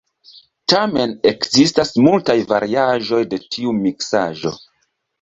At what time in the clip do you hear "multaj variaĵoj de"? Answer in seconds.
2.07-3.45